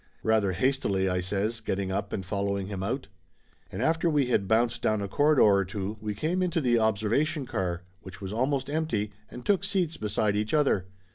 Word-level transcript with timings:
"Rather 0.23 0.53
hastily," 0.53 1.07
I 1.07 1.19
says, 1.19 1.61
getting 1.61 1.91
up 1.91 2.11
and 2.11 2.25
following 2.25 2.65
him 2.65 2.81
out. 2.81 3.07
And 3.71 3.83
after 3.83 4.09
we 4.09 4.25
had 4.25 4.47
bounced 4.47 4.81
down 4.81 4.99
a 4.99 5.07
corridor 5.07 5.43
or 5.43 5.63
two 5.63 5.95
we 6.01 6.15
came 6.15 6.41
into 6.41 6.59
the 6.59 6.79
observation 6.79 7.45
car, 7.45 7.83
which 8.01 8.19
was 8.19 8.33
almost 8.33 8.67
empty, 8.67 9.11
and 9.29 9.45
took 9.45 9.63
seats 9.63 9.97
beside 9.97 10.35
each 10.35 10.55
other. 10.55 10.87